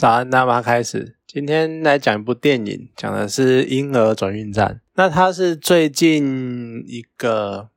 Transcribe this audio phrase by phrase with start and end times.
[0.00, 1.18] 早安，大妈开始。
[1.26, 4.68] 今天来讲一部电影，讲的是《婴儿转运站》。
[4.94, 7.68] 那它是最近一个，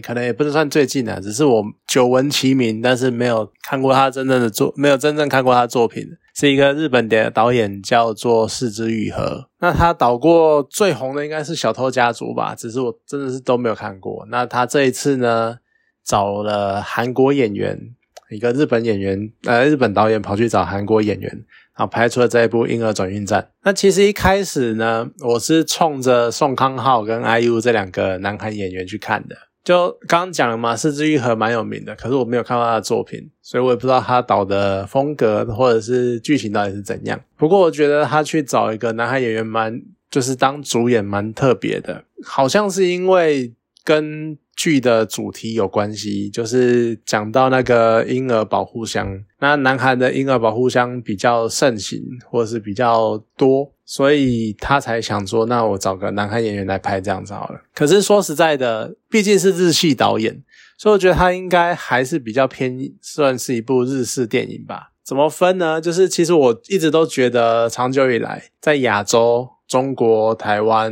[0.00, 6.06] 可能也不能算最近的，只是我久闻其名，但是没有看过他真正的作，没有真正看过他的作品。
[6.32, 9.48] 是一个日本的导演，叫做四之愈合。
[9.58, 14.24] 那他导过最红的应该是《小偷家族》吧，只是我真的是都没有看过。
[14.30, 15.58] 那他这一次呢，
[16.04, 17.96] 找了韩国演员。
[18.30, 21.30] 一个日本演员，呃，日本导演跑去找韩国演员，
[21.76, 23.40] 然后拍出了这一部《婴儿转运站》。
[23.62, 29.36] 那其实一开始呢，我是冲着宋康昊跟 IU 这两个男韩演员去看的。
[29.64, 37.20] 就刚刚讲了嘛，四之愈合蛮有名的，可是我没有看到他的作品，所以我也不知道他导的风格或者是剧情到底是怎样。
[37.36, 43.54] 不过我觉得他去找一个男孩演员，蛮就是当主演蛮特别的，好像是因为
[43.84, 44.36] 跟。
[44.58, 57.60] 剧的主题有关系，就是讲到那个婴儿保护箱，那南韩的婴儿保护箱比较盛行，或者是比较多，所以他才想说，那我找个南韩演员来拍这样子好了。
[57.72, 60.42] 可是说实在的，毕竟是日系导演，
[60.76, 64.90] 所以我觉得他应该还是比较偏算是一部日式电影吧。
[65.04, 65.80] 怎么分呢？
[65.80, 69.50] 就是其实我一直都觉得，长久以来在亚洲。
[69.68, 70.90] 中国、台湾、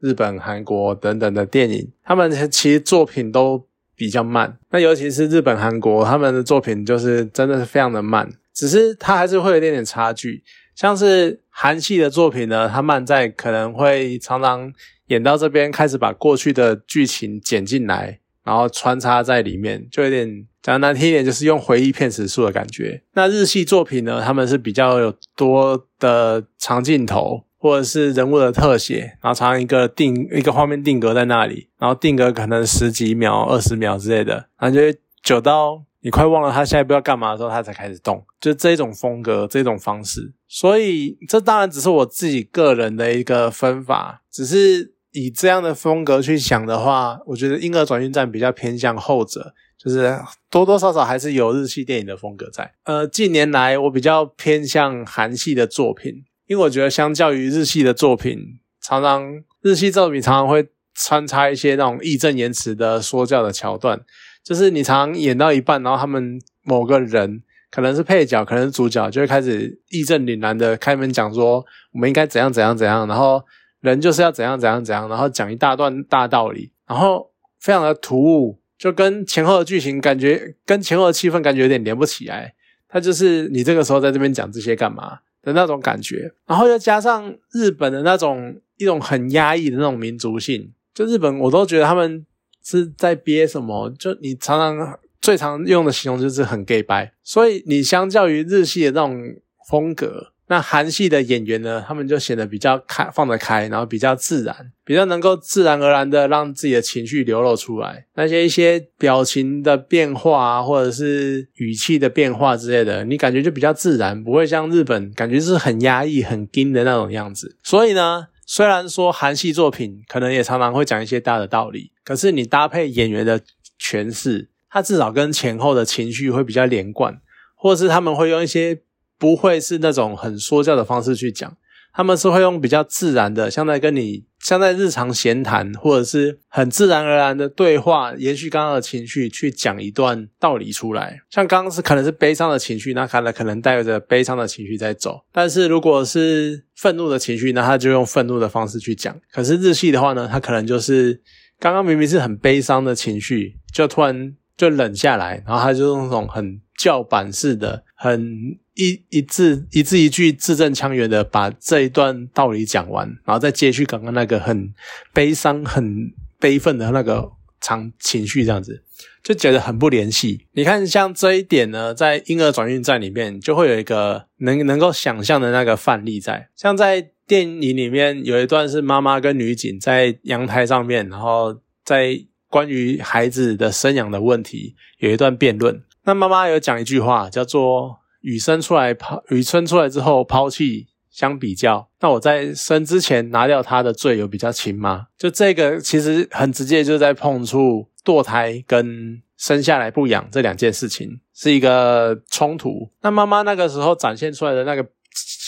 [0.00, 4.58] 日本、韩国等等的电影，他们其实作品都比较慢。
[4.70, 8.30] 那尤其是日本、韩国，他们的作品就是真的是非常的慢。
[8.54, 10.42] 只是它还是会有一点点差距。
[10.74, 14.72] 像是韩系的作品呢，它慢在可能会常常
[15.06, 23.02] 演到这边，开始把过去的剧情剪进来，然后穿插在里面，就有点讲难听一点，就是用回忆片时数的感觉。
[23.14, 27.44] 那日系作品呢，他们是比较有多的长镜头。
[27.58, 34.80] 或者是人物的特写，然后常常一个定一个画面定格在那里，然后定格可能十几秒、二十秒之类的，然后就
[35.22, 40.32] 久到你快忘了他下一步要干嘛的时候，他才开始动，就这种风格、这种方式。
[40.46, 50.16] 所以这当然只是我自己个人的一个分法，只是以这样的风格去想的话，我觉得《婴儿转运站》比较偏向后者，就是
[50.48, 52.72] 多多少少还是有日系电影的风格在。
[52.84, 56.24] 呃，近年来我比较偏向韩系的作品。
[56.48, 64.00] 因为我觉得，相较于日系的作品，常常日系作品常常会穿插一些那种义正言辞的说教的桥段，
[64.42, 73.44] 就是你常演到一半，然后他们某个人可能是配角，可能是主角，就会开始义正凛然的开门讲说，我们应该怎样怎样怎样，然后
[73.80, 82.54] 人就是要怎样怎样怎样，然后讲一大段大道理，然后非常的突兀，就跟前后的剧情感觉跟前后的气氛感觉有点连不起来。
[82.88, 85.18] 他就是你这个时候在这边讲这些干嘛？
[85.42, 92.24] 的那种感觉，然后又加上日本的那种一种很压抑的那种民族性，就日本我都觉得他们
[92.62, 99.36] 是在憋什么，就你常常最常用的形容就是很 gay 白，所以你相较于日系的那种
[99.68, 100.32] 风格。
[100.50, 108.06] 那韩系的演员呢，他们就显得比较开放得开，然后比较自然，比较能够自然而然的让自己的情绪流露出来。
[108.14, 117.58] 那些一些表情的变化啊，或者是语气的变化之类的，你感觉就比较自然，不会像日本感觉是很压抑、很硬的那种样子。
[117.62, 123.38] 所以呢，虽然说韩系作品可能也常常会讲一些大的道理，可是你搭配演员的
[123.78, 127.20] 诠释，它至少跟前后的情绪会比较连贯，
[127.54, 128.80] 或者是他们会用一些。
[129.18, 131.56] 不会是那种很说教的方式去讲，
[131.92, 141.18] 他们是会用比较自然的，像在跟你像在日常闲谈，或者是很自然而然的对话，延续刚刚的情绪去讲一段道理出来。
[141.28, 145.20] 像刚刚是可能是悲伤的情绪，那看来可能带着悲伤的情绪在走。
[145.32, 149.18] 但是如果是愤怒的情绪，那他就用愤怒的方式去讲。
[149.32, 151.20] 可是日系的话呢，他可能就是
[151.58, 158.58] 刚刚明明是很悲伤的情绪，就突然就冷下来，然后他就用那种很叫板式的很。
[158.80, 164.72] 一一字一字一句字正腔圆的把这一段道理讲完，然后再接续刚刚那个很
[165.12, 167.28] 悲伤、很悲愤的那个
[167.60, 168.84] 长情绪，这样子
[169.20, 170.46] 就觉得很不联系。
[170.52, 176.48] 你看，像这一点呢，在婴儿转运站里面就会有一个能能够想象的那个范例在。
[176.54, 182.16] 像在电影里面有一段是妈妈跟女警在阳台上面，然后在
[182.48, 185.82] 关于孩子的生养的问题有一段辩论。
[186.08, 187.98] 那妈妈有讲一句话，叫做。
[188.22, 195.06] 雨生出来抛，雨生出来之后抛弃相比较，那我在生之前拿掉他的罪有比较轻吗？
[195.16, 202.90] 就这个其实很直接，就在碰触堕胎跟生下来不养这两件事情是一个冲突。
[203.02, 204.84] 那妈妈那个时候展现出来的那个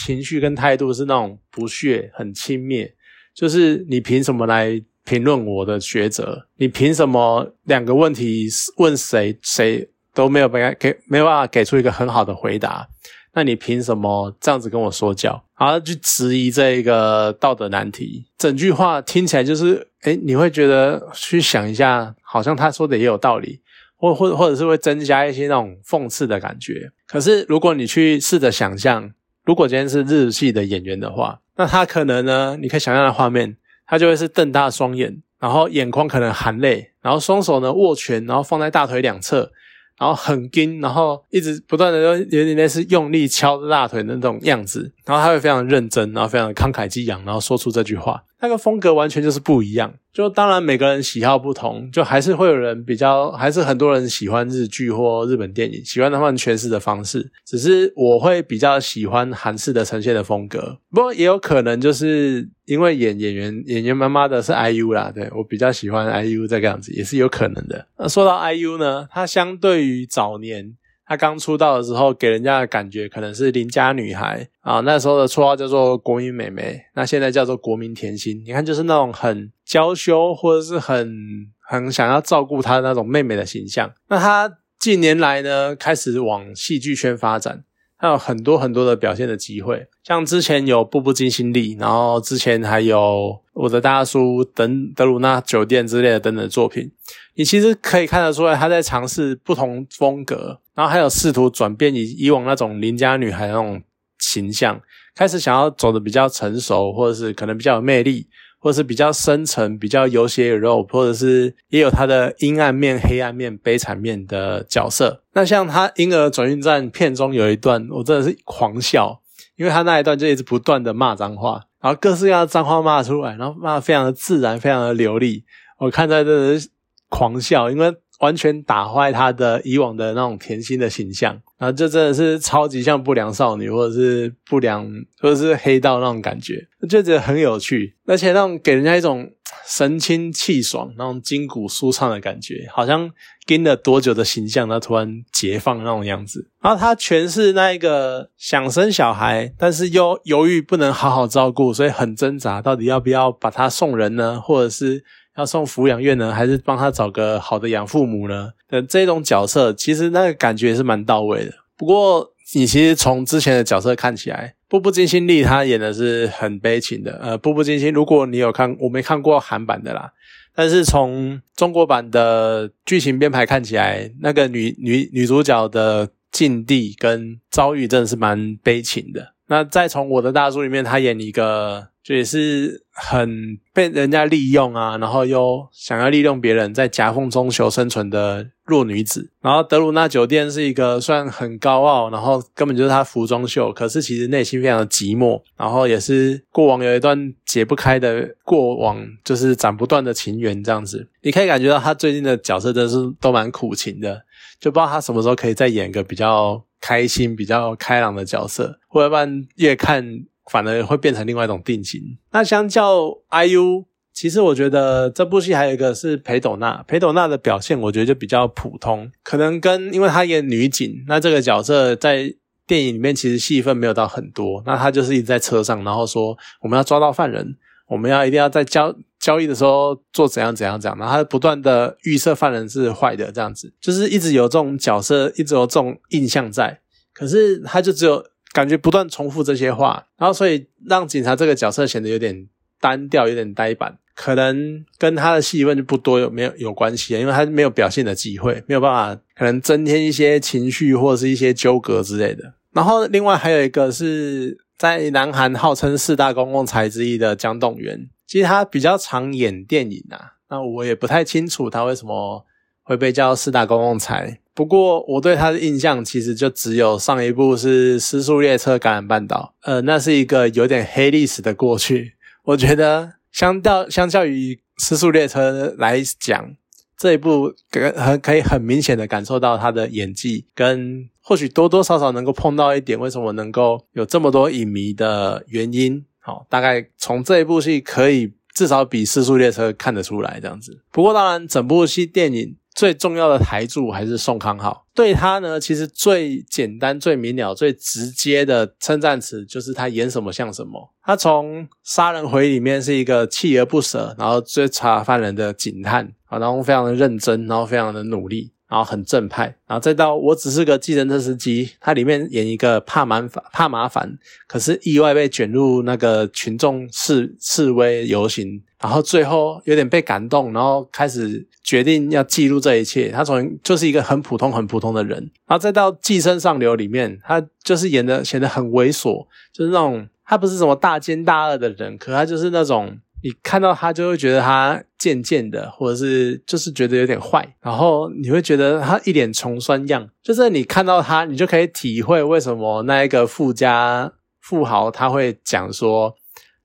[0.05, 2.89] 情绪跟态度是那种不屑、很轻蔑，
[3.35, 6.47] 就是你凭什么来评论我的抉择？
[6.57, 8.47] 你凭什么两个问题
[8.77, 9.91] 问谁谁？
[10.21, 12.87] 都没有办法给没有办法给出一个很好的回答，
[13.33, 15.43] 那你凭什么这样子跟我说教？
[15.59, 18.27] 然后去质疑这一个道德难题。
[18.37, 23.63] 整句话听起来就是，哎，你会觉得去想一下，好像他说的也有道理，
[23.97, 26.93] 或或或者是会增加一些那种讽刺的感觉。
[27.07, 29.11] 可是如果你去试着想象，
[29.47, 33.57] 如果今天是日系的演员的话，那他可能呢，你可以想象的画面，
[33.87, 39.51] 他就会是瞪大双眼，然后眼眶可能含泪，然后双手呢握拳，然后放在大腿两侧。
[40.01, 48.25] 然后很硬，然后一直不断的有点类似用力敲着大腿的那种样子，然后他会非常认真，然后非常慷慨激昂，然后说出这句话。
[48.41, 57.31] 那个风格完全就是不一样，就当然每个人喜好不同，就还是会有人比较，还是很多人喜欢日剧或日本电影，喜欢他们诠释的方式。
[57.45, 67.87] 只是我会比较喜欢韩式的呈现的风格，不过也有可能就是因为演演员演员妈妈的是 IU 啦，对我比较喜欢 IU 这个样子，也是有可能的。
[67.99, 70.77] 那说到 IU 呢，它相对于早年。
[71.11, 78.41] 她刚出道的时候，给人家的感觉可能是邻家女孩啊，那时候的绰号叫做国民美眉，那现在叫做国民甜心。
[78.47, 81.13] 你看，就是那种很娇羞或者是很
[81.59, 83.93] 很想要照顾她的那种妹妹的形象。
[84.09, 87.65] 那她近年来呢，开始往戏剧圈发展，
[87.99, 92.97] 她有很多很多的表现的机会，像之前有《步步惊心力》，然后之前还有
[93.55, 96.93] 《我的大叔》等德鲁纳酒店之类的等等作品。
[97.35, 100.60] 你其实可以看得出来，她在尝试不同风格。
[100.75, 103.83] 然后还有试图转变以以往那种邻家女孩那种
[104.19, 104.81] 形象，
[105.15, 108.29] 开始想要走的比较成熟，或者是可能比较有魅力，
[108.59, 115.23] 或者是比较深沉、比较有血有肉，或者是也有她的阴暗面、黑暗面、悲惨面的角色。
[115.33, 119.21] 那像她《婴儿转运站》片中有一段，我真的是狂笑，
[119.57, 125.45] 因为她那一段就一直不断的骂脏话，然后各式各样的脏话骂出来，然后骂的非常的自然、非常的流利，
[125.79, 126.71] 我看在真的是
[127.09, 127.95] 狂笑，因为。
[128.21, 134.87] 完全打坏她的以往的那种甜心的形象，然后就真的是超级像不良少女，或者是不良，
[135.21, 139.31] 或者是黑道那种感觉，就觉得很有趣，而且那种给人家一种
[139.67, 143.11] 神清气爽、那种筋骨舒畅的感觉，好像
[143.47, 146.49] 跟了多久的形象，他突然解放那种样子。
[146.61, 155.03] 然后他全是那一个想生小孩，但是又犹豫不能好好照顾，所以很挣扎，到底要不要把他送人呢，或者是？
[155.37, 158.53] 要送抚养院呢，还是帮他找个好的养父母呢？
[158.69, 161.53] 的这种角色，其实那个感觉也是蛮到位的。
[161.77, 167.19] 不过，你其实从之前的角色看起来，《步步惊心》里他演的是很悲情的。
[167.23, 170.13] 呃，《步步惊心》，如果你有看，我没看过韩版的啦，
[170.55, 179.35] 但是从中国版的剧情编排看起来，那个女女女主角的境地跟遭遇真的是蛮悲情的。
[179.51, 189.33] 那再从我的大叔里面，他演一个就也是很被人家利用啊，然后又想要利用别人，在夹缝中求生存的弱女子。
[189.43, 201.09] 然后德鲁纳酒店是一个算很高傲，然后根本就是他服装秀，可是其实内心非常的寂寞，然后也是过往有一段解不开的过往，就是斩不断的情缘这样子。
[201.23, 204.23] 你可以感觉到他最近的角色真是都蛮苦情的，
[204.61, 206.63] 就不知道他什么时候可以再演一个比较。
[206.81, 212.01] 开心、比较开朗的角色，或者不然越看反而会变成另外一种定型。
[212.33, 222.35] 那相较 IU，其实我觉得这部戏还有一个是裴斗娜，裴斗娜的表现我觉得就比较普通，可能跟因为她演女警，那这个角色在
[222.67, 227.57] 电影里面其实戏份没有到很多，那她就是一直在车上，然后说我们要抓到犯人，
[227.89, 228.97] 我们要一定要在交。
[229.21, 236.81] 交易的时候做怎样怎样怎样，然后他不断的预设犯人是坏的，这样子就是一直有这种角色，一直有这种印象在。
[237.13, 242.49] 可是他就只有感觉不断重复这些话，然后所以让警察这个角色显得有点
[242.81, 243.99] 单调，有点呆板。
[244.15, 252.55] 可能跟他的戏份就不多有没有有关系因为他没有表现的机会，没有办法可能增添一些情绪或者是一些纠葛之类的。
[252.73, 258.09] 然后另外还有一个是在南韩号称四大公共财之一的江栋元。
[258.31, 262.47] 其实他比较常演电影啊，那我也不太清楚他为什么
[262.85, 264.39] 会被叫四大公共财。
[264.55, 272.15] 不过我对他的印象其实就只有上一部是《失速列车感染半岛》，呃，那是一个有点黑历史的过去。
[272.47, 276.55] 我觉得相较相较于《失速列车》来讲，
[276.97, 277.53] 这一部
[277.97, 286.05] 很可以很明显的感受到他的演技，跟或许多多少少能够碰到一点为什么能够有这么多影迷的原因。
[286.21, 290.83] 好，大概从这一部戏可以至少比《失速列车》看得出来这样子。
[290.93, 294.87] 不过，当然整部戏电影最重要的台柱还是宋康昊。
[294.95, 300.93] 对他呢，其实最简单、最明了、最直接的称赞词就是他演什么像什么。
[301.03, 308.53] 他从《杀人回》里面是一个锲而不舍，然后追查犯人的警探啊，然后非常的认真，然后非常的努力。
[308.71, 323.09] 然后很正派，然后再到我只是个计程车司机，它里面演一个怕麻烦怕麻烦，可是意外被卷入那个群众示示威游行，然后最后有点被感动，然后开始决定要记录这一切。
[323.09, 332.97] 他从就是一个很普通很普通的人，然后再到寄生上流里面，他就是演的显得很猥琐，就是那种他不是什么大奸大恶的人，可他就是那种。
[333.23, 340.09] 你看到他就会觉得他贱贱的，或者是就是觉得有点坏，然后你会觉得他一脸穷酸样。
[340.23, 346.15] 就是你看到他，你就可以体会为什么那一个富家富豪他会讲说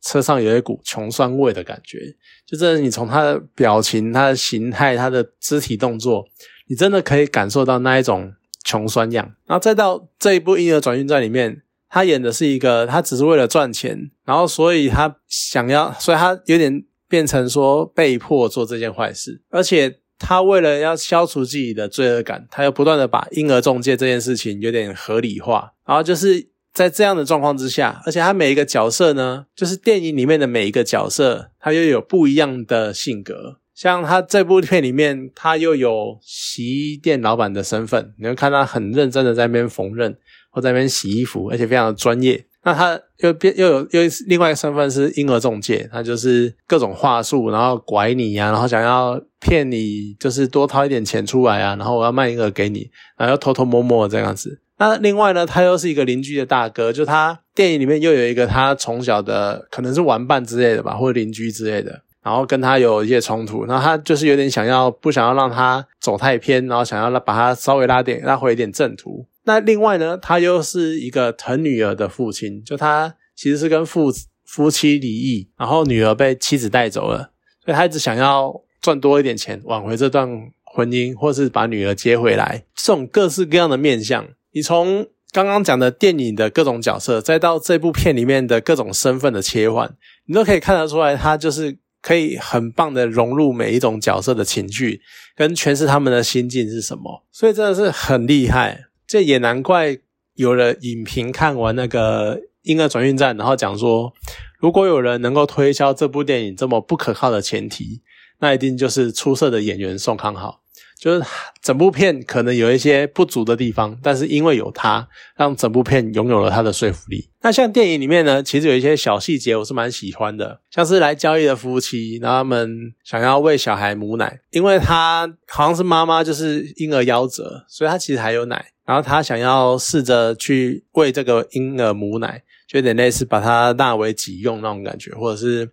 [0.02, 2.00] 车上有一股穷酸味的感觉。
[2.46, 6.26] 就是你从他的表情、他的形态、他的肢体动作，
[6.70, 8.32] 你真的可以感受到那一种
[8.64, 9.26] 穷酸样。
[9.46, 11.64] 然后再到这一部《婴儿转运站》里面。
[11.96, 40.14] 他演的是一个，他只是为了赚钱，然后所以他想要，所以他有点变成说被迫做这件坏事，而且他为了要消除自己的罪恶感，他又不断的把婴儿中介这件事情有点合理化，然后就是在这样的状况之下，而且他每一个角色呢，就是电影里面的每一个角色，他又有不一样的性格，像他这部片里面，他又有洗衣店老板的身份，你会看他很认真的在那边缝纫。
[40.56, 42.46] 或在那边洗衣服，而且非常的专业。
[42.64, 54.62] 那他又变又有又另外一个身份是婴儿中介，他就是各种话术，然后拐你呀，然后想要骗你，就是多掏一点钱出来啊，然后我要卖婴儿给你，然后要偷偷摸摸这样子。
[54.80, 69.28] 那另外呢，他又是一个邻居的大哥，就他电影里面又有一个他从小的可能是玩伴之类的吧，或者邻居之类的，然后跟他有一些冲突，然后他就是有点想要不想要让他走太偏，然后想要把他稍微拉点拉回一点正途。
[69.46, 74.12] 那另外呢，他又是一个疼女儿的父亲，就他其实是跟父
[74.44, 77.32] 夫妻离异，然后女儿被妻子带走了，
[77.64, 80.30] 所以他一直想要赚多一点钱，挽回这段
[80.64, 82.66] 婚姻，或是把女儿接回来。
[82.75, 95.02] 这种各式各样的面相，你从刚刚讲的电影的各种角色，再到这部片里面的各种身份的切换，你都可以看得出来，他就是可以很棒的融入每一种角色的情绪，
[95.36, 98.86] 跟诠释他们的心境是什么，所以真的是很厉害。
[99.08, 99.98] 这也难怪
[100.34, 104.14] 有人影评看完那个《婴儿转运站》，然后讲说，
[104.60, 108.02] 如果有人能够推销这部电影这么不可靠的前提，
[108.40, 110.62] 那一定就是出色的演员宋康昊。
[110.98, 111.25] 就是
[111.62, 117.30] 整部片可能有一些不足的地方，但是因为有他，让整部片拥有了他的说服力。
[117.42, 135.70] 那像电影里面呢，其实有一些小细节我是蛮喜欢的，像是来交易的夫妻，然后他们想要喂小孩母奶，因为他好像是妈妈就是婴儿夭折，所以他其实还有奶，然后他想要试着去喂这个婴儿母奶，就有点类似把它纳为己用那种感觉，或者是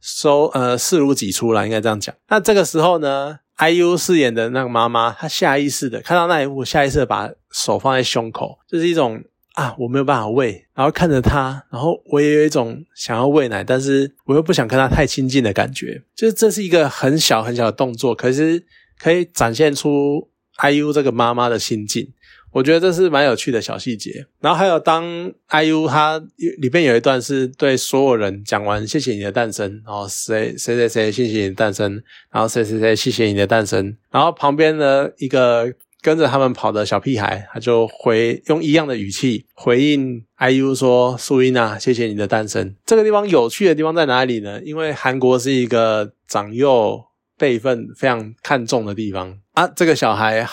[0.00, 2.14] 收呃视如己出来，应该这样讲。
[2.28, 9.22] 那这个时候呢？IU 饰演的那个妈妈，她下意识的看到那一幕，下意识的把手放在胸口，就是一种
[9.54, 18.62] 啊，我没有办法喂，然后看着她，然后我也有一种想要喂奶，但是我又不想跟她太亲近的感觉，就是这是一个很小很小的动作，可是
[18.98, 22.12] 可以展现出 IU 这个妈妈的心境。
[22.56, 25.04] 我觉得这是蛮有趣的小细节，然后还有当
[25.50, 26.18] IU 他
[26.56, 35.70] 里边有一段是对所有人讲完谢谢你的诞生，然后谁谁谁谁谢谢你的诞生，然后谁谁谁谢谢你的诞生，然后旁边的一个
[36.00, 44.62] 跟着他们跑的小屁孩，他就回用一样的语气回应 IU 说：“素英啊，谢谢你的诞生。”这个地方有趣的地方在哪里呢？
[44.62, 47.04] 因为韩国是一个长幼
[47.36, 50.48] 辈分非常看重的地方啊，这个小孩。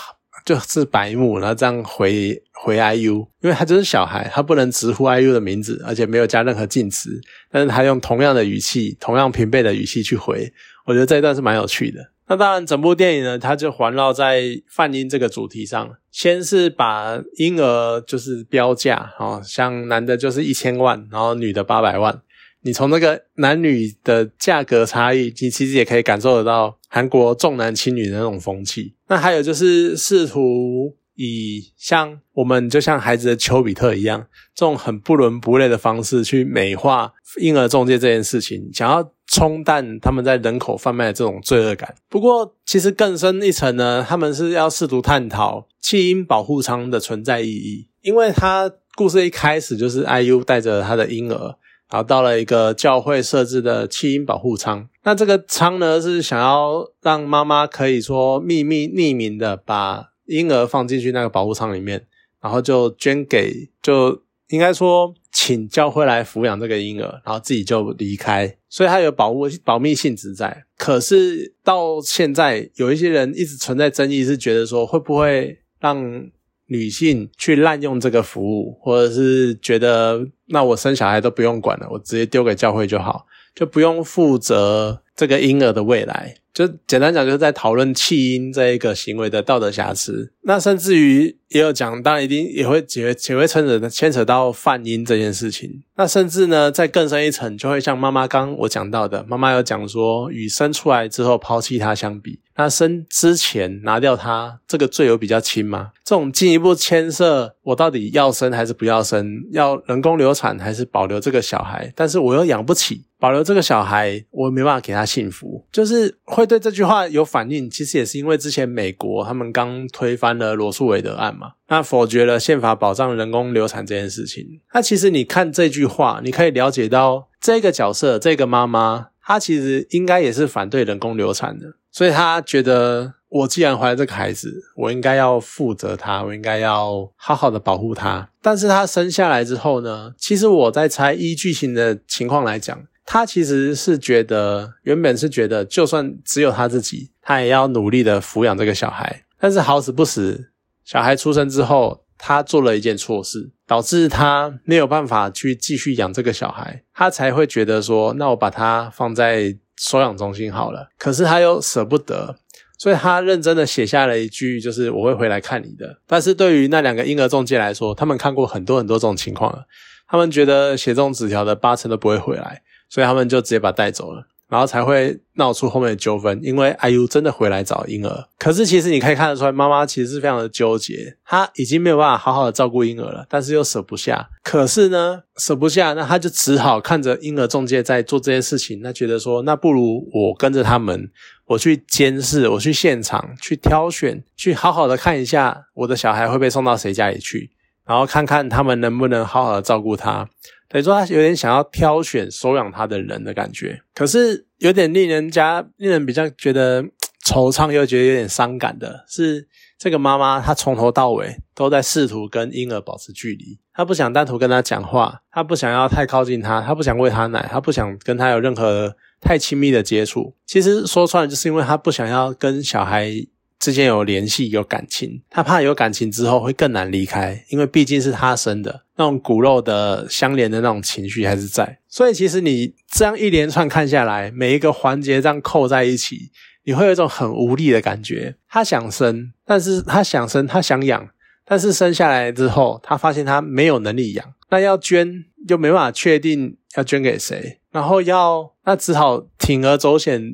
[0.46, 7.10] 就是白目，然后这样回回 IU，因为他就是小孩，他不能直呼 IU 的名字，而且没有加任何敬词，
[7.52, 10.52] 但是他用同样的语气，同样平辈的语气去回，
[10.86, 12.00] 我觉得这一段是蛮有趣的。
[12.26, 22.22] 那当然，整部电影呢，它就环绕在泛婴这个主题上，先是把婴儿就是标价，哦，像男的就是一千万，然后女的八百万。
[22.63, 28.93] 你从那个男女的价格差异，你其实也可以感受得到韩国重男轻女的那种风气。
[29.10, 41.93] 那还有就是试图以像我们就像孩子的丘比特一样，这种很不伦不类的方式去美化婴儿中介这件事情，想要冲淡他们在人口贩卖的这种罪恶感。
[42.10, 51.58] 不过，其实更深一层呢，他们是要试图探讨弃婴保护舱的存在意义，因为他故事一开始就是 IU 带着他的婴儿。
[51.94, 62.08] 然后到了一个教会设置的弃婴保护舱，那这个舱呢是想要让妈妈可以说秘密匿名的把婴儿放进去那个保护舱里面，
[62.42, 70.66] 然后就捐给，就应该说请教会来抚养这个婴儿，然后自己就离开，所以它有保护保密性质在。
[70.76, 76.28] 可是到现在，有一些人一直存在争议，是觉得说会不会让
[76.74, 86.36] 女性去滥用这个服务，或者是觉得那我生小孩都不用管了，我直接丢给教会就好，就不用负责这个婴儿的未来。
[86.53, 90.32] 就简单讲，就是在讨论弃婴这一个行为的道德瑕疵。
[90.43, 95.82] 那甚至于也有讲，当然一定也会也也会牵扯牵扯到泛婴这件事情。
[95.96, 105.89] 那甚至呢，在更深一层，就会像妈妈刚我讲到的，妈妈有讲说，与生出来之后抛弃他相比，那生之前拿掉他，这个罪有比较轻吗？
[106.05, 109.43] 这种进一步牵涉，我到底要生还是不要生？
[109.51, 111.91] 要人工流产还是保留这个小孩？
[111.96, 113.05] 但是我又养不起。
[113.24, 117.70] 保留这个小孩，我没办法给他幸福，就是会对这句话有反应。
[117.70, 124.46] 其实也是因为之前美国他们刚推翻了罗素韦德案嘛，那否决了宪法保障人工流产这件事情。
[124.74, 133.13] 那其实你看这句话，你可以了解到这个角色，这个妈妈，她其实应该也是反对人工流产的，所以她觉得。
[133.34, 138.30] 我既然怀了这个孩子，我应该要负责他，我应该要好好的保护他。
[138.44, 140.13] 但是他生下来之后呢？
[140.20, 149.25] 其实我在猜，依剧情的情况来讲，他其实是觉得，原本是觉得，就算只有他自己，他也要努力的抚养这个小孩。
[149.39, 150.51] 但是好死不死，
[150.83, 160.89] 小孩出生之后，他做了一件错事，导致他没有办法去继续养这个小孩，他才会觉得说，那我把他放在收养中心好了。
[160.98, 162.38] 可是他又舍不得。
[162.75, 166.01] 所以他认真的写下了一句，就是我会回来看你的。
[166.05, 169.63] 但是对于那两个婴儿中介来说，他们看过很多很多这种情况了，
[170.05, 174.28] 他们觉得写这种纸条的八成都不会回来，所以他们就直接把带走了。
[174.50, 184.30] 然后才会闹出后面的纠纷，因为 IU 真的回来找婴儿，可是其实你可以看得出来，妈妈其实是非常的纠结，她已经没有办法好好的照顾婴儿了，但是又舍不下。
[184.44, 191.10] 可是呢，舍不下，那她就只好看着婴儿中介在做这件事情，那觉得说，那不如我跟着他们，
[191.48, 197.50] 我去监视，我去现场去挑选，去好好的看一下我的小孩会被送到谁家里去，
[197.88, 200.30] 然后看看他们能不能好好的照顾他。
[200.74, 206.81] 等于说他有点想要挑选收养他的人的感觉，可是有点令人家令人比较觉得
[207.24, 220.36] 惆怅，又觉得有点伤感的是，这个妈妈她从头到尾都在试图跟婴儿保持距离，她不想单独跟他讲话，她不想要太靠近他，她不想喂他奶，她不想跟他有任何太亲密的接触。
[220.48, 223.12] 其实说穿了，就是因为她不想要跟小孩。
[223.59, 231.79] 之间有联系、有感情，他怕有感情之后会更难离开，因为毕竟是他生的，那种骨肉的相连的那种情绪还是在。
[231.88, 236.32] 所以其实你这样一连串看下来，每一个环节这样扣在一起，
[236.64, 238.36] 你会有一种很无力的感觉。
[238.48, 241.10] 他想生，但是他想生，他想养，
[241.46, 250.34] 但是生下来之后，他发现他没有能力养，那要捐又没办法确定要捐给谁，然后要那只好铤而走险，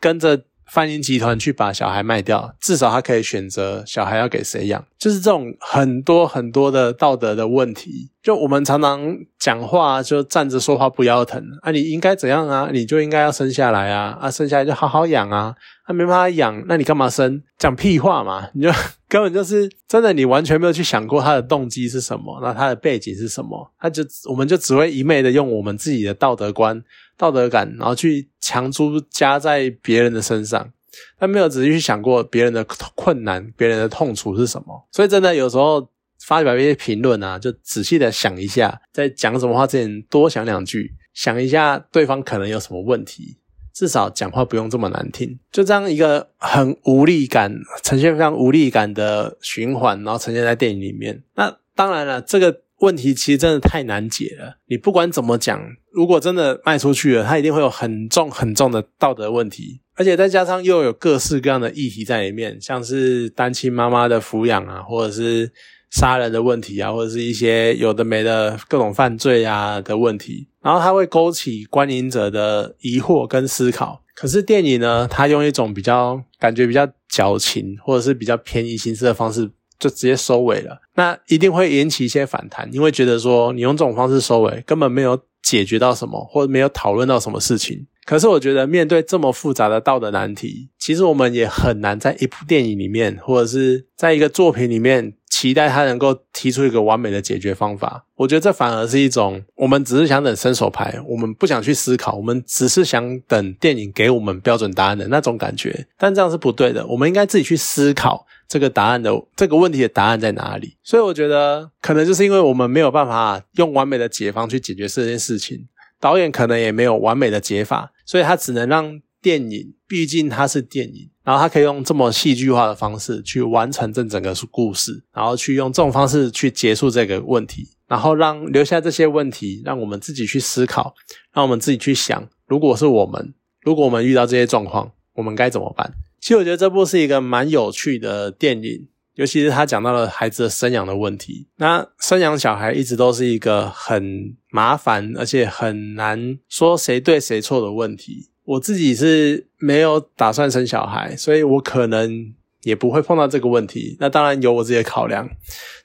[0.00, 0.44] 跟着。
[0.74, 8.10] 翻婴集团去把小孩卖掉，至少他可以选择小孩要给谁养，就是这种很多很多的道德的问题。
[8.20, 12.70] 就我们常常讲话就站着说话不腰疼啊，你应该怎样啊？
[12.72, 17.40] 你就应该要生下来啊，啊，生下来就好好养啊，啊，没办法养，那你干嘛生？
[17.56, 18.48] 讲屁话嘛！
[18.56, 18.70] 你就
[19.08, 23.70] 根本就是真的，你完全没有去想过他的动机是什么，那他的背景是什么？
[23.78, 26.82] 他就我们就只会一昧的用我们自己的道德观、
[27.16, 30.70] 道德感，然后去强租加在别人的身上，
[31.18, 34.86] 但没有仔细去想过别人的困难、别人的痛楚是什么。
[34.92, 35.88] 所以真的有时候。
[36.26, 43.36] 发表一些评论啊，就仔细的想一下，在讲什么话之前多想两句，想一下对方可能有什么问题，
[43.74, 45.38] 至少讲话不用这么难听。
[45.52, 51.22] 就这样一个很无力感，呈现非常无力感的循环，然后呈现在电影里面。
[51.34, 54.58] 那当然了，这个问题其实真的太难解了。
[54.68, 55.60] 你不管怎么讲，
[55.92, 65.50] 如果真的卖出去了，它一定会有很重很重的道德问题，而且再加上又有各式各样的议题在里面，像是单亲妈妈的抚养啊，或者是。
[65.90, 74.02] 杀人的问题啊，或者是一些有的没的各种犯罪啊的问题，然后它会勾起观影者的疑惑跟思考。
[74.12, 80.80] 可是电影呢，它用一种比较感觉比较矫情，或者是比较偏移形式的方式，就直接收尾了。
[80.94, 87.86] 那一定会引起一些反弹，因为觉得说你用这种方式收尾，根本没有解决到什么，或者没有讨论到什么事情。
[88.04, 95.14] 可是我觉得面对这么复杂的道德难题，其实我们也很难在一部电影里面，或者是在一个作品里面。
[95.30, 105.86] 期待他能够提出一个完美的解决方法，我觉得这反而是一种我们只是想等伸手牌，我们不想去思考，我们只是想等电影给我们标准答案的那种感觉。
[105.98, 110.76] 但这样是不对的，我们应该自己去思考，这个答案的这个问题的答案在哪里。
[110.82, 115.66] 所以我觉得可能就是因为我们没有办法用完美的解方去解决这件事情，
[116.00, 130.94] 导演可能也没有完美的解法，所以他只能让电影，毕竟它是电影，然后他可以用这么戏剧化的方式去完成这整个故事，然后去用这种方式去结束这个问题，然后让留下这些问题，让我们自己去思考，
[131.32, 135.90] 让我们自己去想，如果是我们，如果我们遇到这些状况，我们该怎么办？
[136.24, 141.48] 其实我觉得这部是一个蛮有趣的电影，尤其是他讲到了孩子的生养的问题。
[141.56, 148.30] 那生养小孩一直都是一个很麻烦，而且很难说谁对谁错的问题。
[148.44, 152.32] 我自己是没有打算生小孩，所以我可能
[152.62, 153.98] 也不会碰到这个问题。
[154.00, 155.28] 那当然有我自己的考量，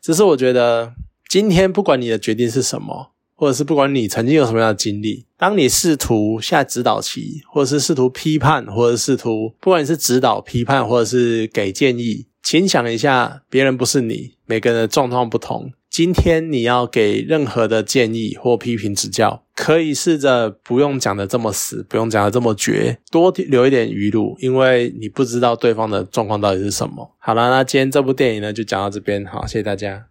[0.02, 0.94] 只是我觉得
[1.28, 3.12] 今天不管你的决定是什么。
[3.40, 15.72] 或者是不管你曾经有什么样的经历，当你试图下指导棋，或者是试图批判，或者试图不管你是指导、批判，或者是给建议，请想一下，别人不是你，每个人的状况不同。
[15.90, 27.16] 今天你要给任何的建议或批评指教，可以试着不用讲的这么死，不用讲的这么绝，多留一点余路，因为你不知道对方的状况到底是什么。
[27.20, 30.09] 好了，那今天这部电影呢，就讲到这边，好，谢谢大家。